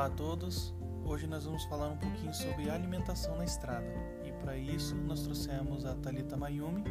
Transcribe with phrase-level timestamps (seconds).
[0.00, 0.74] Olá a todos.
[1.04, 3.86] Hoje nós vamos falar um pouquinho sobre alimentação na estrada.
[4.24, 6.84] E para isso nós trouxemos a Talita Mayumi,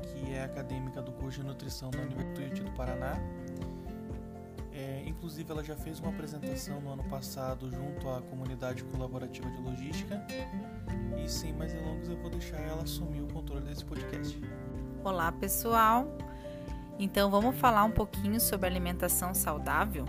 [0.00, 3.18] que é acadêmica do curso de nutrição da Universidade do Paraná.
[4.72, 9.60] É, inclusive ela já fez uma apresentação no ano passado junto à comunidade colaborativa de
[9.60, 10.26] logística.
[11.22, 14.40] E sem mais delongas eu vou deixar ela assumir o controle desse podcast.
[15.04, 16.06] Olá pessoal.
[16.98, 20.06] Então vamos falar um pouquinho sobre alimentação saudável?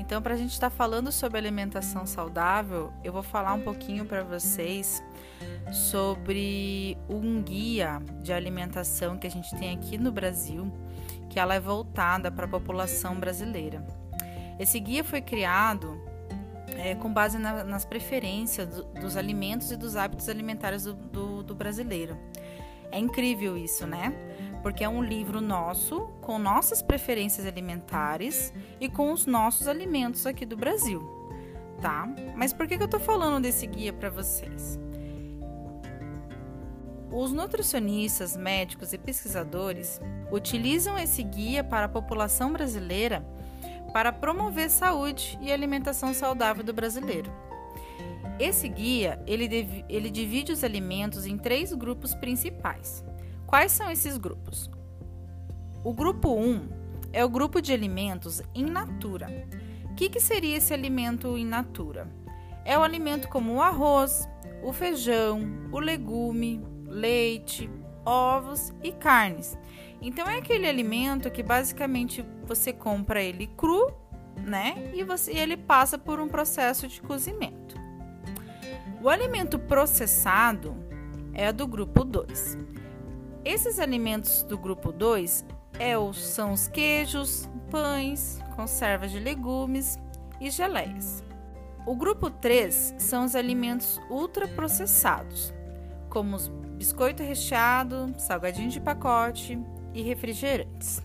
[0.00, 4.06] Então, para a gente estar tá falando sobre alimentação saudável, eu vou falar um pouquinho
[4.06, 5.04] para vocês
[5.70, 10.72] sobre um guia de alimentação que a gente tem aqui no Brasil,
[11.28, 13.86] que ela é voltada para a população brasileira.
[14.58, 16.00] Esse guia foi criado
[16.78, 21.42] é, com base na, nas preferências do, dos alimentos e dos hábitos alimentares do, do,
[21.42, 22.16] do brasileiro.
[22.90, 24.14] É incrível isso, né?
[24.62, 30.44] Porque é um livro nosso, com nossas preferências alimentares e com os nossos alimentos aqui
[30.44, 31.00] do Brasil,
[31.80, 32.08] tá?
[32.36, 34.78] Mas por que, eu tô falando desse guia para vocês?
[37.12, 43.26] Os nutricionistas, médicos e pesquisadores utilizam esse guia para a população brasileira
[43.92, 47.32] para promover saúde e alimentação saudável do brasileiro.
[48.38, 53.04] Esse guia ele, ele divide os alimentos em três grupos principais:
[53.50, 54.70] Quais são esses grupos?
[55.82, 56.68] O grupo 1
[57.12, 59.26] é o grupo de alimentos in natura.
[59.86, 62.08] O que, que seria esse alimento in natura?
[62.64, 64.28] É o alimento como o arroz,
[64.62, 67.68] o feijão, o legume, leite,
[68.06, 69.58] ovos e carnes.
[70.00, 73.92] Então é aquele alimento que basicamente você compra ele cru,
[74.44, 74.92] né?
[74.94, 77.74] E você ele passa por um processo de cozimento.
[79.02, 80.76] O alimento processado
[81.34, 82.79] é do grupo 2.
[83.44, 85.44] Esses alimentos do grupo 2
[85.78, 89.98] é são os queijos, pães, conservas de legumes
[90.38, 91.24] e geleias.
[91.86, 95.54] O grupo 3 são os alimentos ultraprocessados,
[96.10, 99.58] como os biscoito recheado, salgadinho de pacote
[99.94, 101.02] e refrigerantes.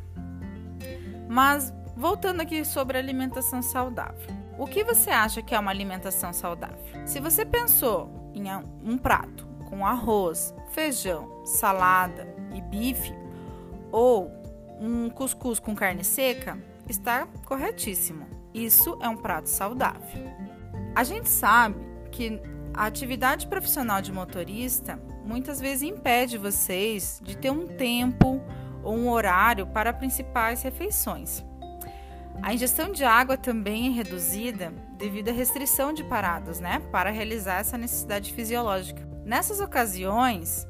[1.30, 4.36] Mas voltando aqui sobre alimentação saudável.
[4.58, 6.78] O que você acha que é uma alimentação saudável?
[7.06, 8.44] Se você pensou em
[8.84, 13.14] um prato com arroz, feijão, salada e bife,
[13.92, 14.32] ou
[14.80, 18.28] um cuscuz com carne seca, está corretíssimo.
[18.54, 20.32] Isso é um prato saudável.
[20.96, 21.78] A gente sabe
[22.12, 22.42] que
[22.74, 28.42] a atividade profissional de motorista muitas vezes impede vocês de ter um tempo
[28.84, 31.44] ou um horário para principais refeições.
[32.42, 37.60] A ingestão de água também é reduzida devido à restrição de paradas, né, para realizar
[37.60, 39.05] essa necessidade fisiológica.
[39.26, 40.68] Nessas ocasiões,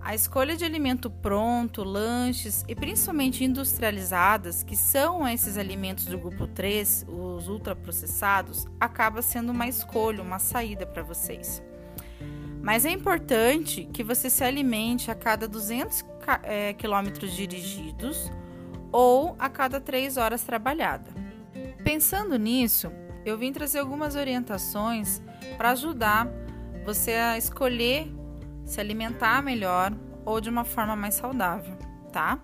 [0.00, 6.46] a escolha de alimento pronto, lanches e principalmente industrializadas, que são esses alimentos do grupo
[6.46, 11.60] 3, os ultraprocessados, acaba sendo uma escolha, uma saída para vocês.
[12.62, 16.04] Mas é importante que você se alimente a cada 200
[16.44, 18.30] é, quilômetros dirigidos
[18.92, 21.10] ou a cada 3 horas trabalhada.
[21.82, 22.92] Pensando nisso,
[23.24, 25.20] eu vim trazer algumas orientações
[25.56, 26.45] para ajudar
[26.86, 28.06] você a escolher
[28.64, 29.92] se alimentar melhor
[30.24, 31.76] ou de uma forma mais saudável,
[32.12, 32.38] tá?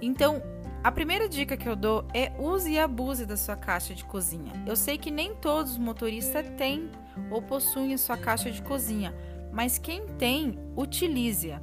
[0.00, 0.42] Então,
[0.82, 4.52] a primeira dica que eu dou é use e abuse da sua caixa de cozinha.
[4.66, 6.90] Eu sei que nem todos os motoristas têm
[7.30, 9.14] ou possuem a sua caixa de cozinha,
[9.52, 11.60] mas quem tem, utilize-a,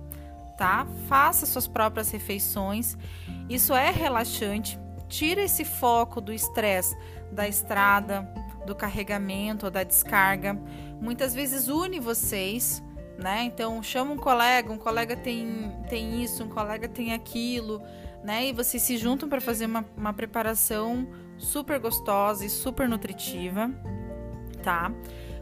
[0.57, 0.85] tá?
[1.07, 2.95] Faça suas próprias refeições.
[3.49, 6.95] Isso é relaxante, tira esse foco do estresse
[7.31, 8.27] da estrada,
[8.65, 10.57] do carregamento ou da descarga
[11.01, 12.81] muitas vezes une vocês,
[13.17, 13.43] né?
[13.43, 17.81] Então chama um colega, um colega tem, tem isso, um colega tem aquilo,
[18.23, 18.47] né?
[18.47, 21.07] E vocês se juntam para fazer uma, uma preparação
[21.37, 23.69] super gostosa e super nutritiva,
[24.63, 24.91] tá?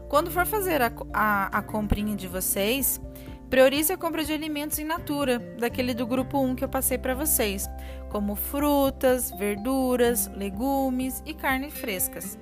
[0.08, 3.00] Quando for fazer a, a, a comprinha de vocês,
[3.48, 7.14] priorize a compra de alimentos in natura, daquele do grupo 1 que eu passei para
[7.14, 7.68] vocês,
[8.10, 12.38] como frutas, verduras, legumes e carnes frescas,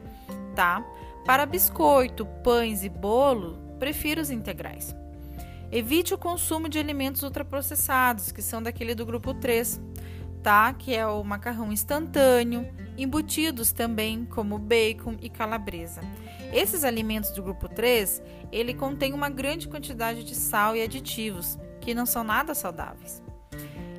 [0.55, 0.85] tá?
[1.25, 4.94] Para biscoito, pães e bolo, prefiro os integrais.
[5.73, 9.81] Evite o consumo de alimentos ultraprocessados, que são daquele do grupo 3,
[10.43, 10.73] tá?
[10.73, 12.69] Que é o macarrão instantâneo,
[12.99, 16.00] embutidos também, como bacon e calabresa.
[16.52, 18.20] Esses alimentos do grupo 3,
[18.50, 23.23] ele contém uma grande quantidade de sal e aditivos, que não são nada saudáveis.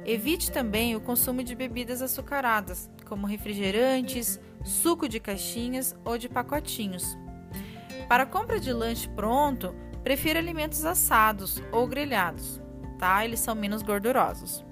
[0.05, 7.17] Evite também o consumo de bebidas açucaradas, como refrigerantes, suco de caixinhas ou de pacotinhos.
[8.07, 12.59] Para compra de lanche pronto, prefira alimentos assados ou grelhados,
[12.97, 13.23] tá?
[13.23, 14.65] Eles são menos gordurosos.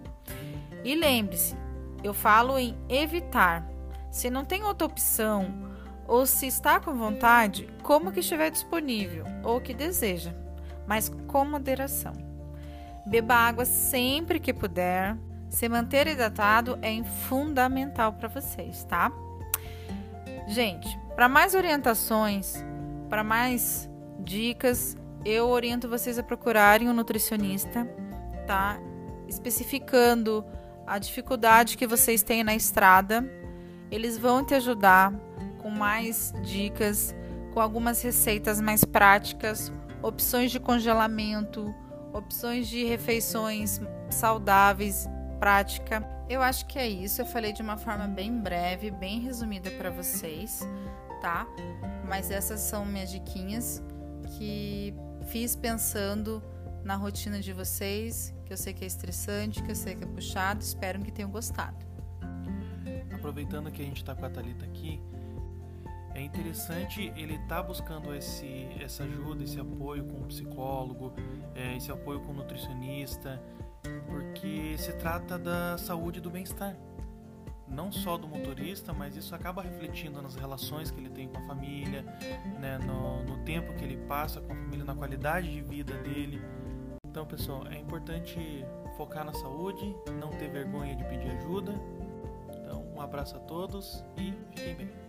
[0.83, 1.55] E lembre-se,
[2.03, 3.67] eu falo em evitar.
[4.11, 5.69] Se não tem outra opção
[6.07, 10.33] ou se está com vontade, como que estiver disponível ou que deseja,
[10.87, 12.28] mas com moderação.
[13.09, 15.17] Beba água sempre que puder.
[15.49, 19.11] Se manter hidratado é fundamental para vocês, tá?
[20.47, 22.63] Gente, para mais orientações,
[23.09, 23.89] para mais
[24.19, 24.95] dicas,
[25.25, 27.85] eu oriento vocês a procurarem um nutricionista,
[28.45, 28.79] tá?
[29.27, 30.45] Especificando
[30.85, 33.27] a dificuldade que vocês têm na estrada.
[33.89, 35.11] Eles vão te ajudar
[35.57, 37.15] com mais dicas,
[37.53, 41.73] com algumas receitas mais práticas, opções de congelamento,
[42.13, 43.79] opções de refeições
[44.09, 45.07] saudáveis,
[45.39, 46.03] prática.
[46.27, 47.21] Eu acho que é isso.
[47.21, 50.61] Eu falei de uma forma bem breve, bem resumida para vocês,
[51.21, 51.47] tá?
[52.07, 53.81] Mas essas são minhas diquinhas
[54.37, 54.93] que
[55.27, 56.43] fiz pensando
[56.83, 60.07] na rotina de vocês, que eu sei que é estressante, que eu sei que é
[60.07, 60.61] puxado.
[60.61, 61.77] Espero que tenham gostado.
[63.13, 65.01] Aproveitando que a gente está com a Thalita aqui,
[66.19, 71.13] é interessante ele estar tá buscando esse, essa ajuda, esse apoio com o psicólogo,
[71.55, 73.41] é, esse apoio com o nutricionista,
[74.05, 76.75] porque se trata da saúde e do bem-estar.
[77.67, 81.41] Não só do motorista, mas isso acaba refletindo nas relações que ele tem com a
[81.41, 82.01] família,
[82.59, 86.41] né, no, no tempo que ele passa com a família, na qualidade de vida dele.
[87.05, 88.65] Então, pessoal, é importante
[88.97, 91.73] focar na saúde, não ter vergonha de pedir ajuda.
[92.61, 95.08] Então, um abraço a todos e fiquem bem.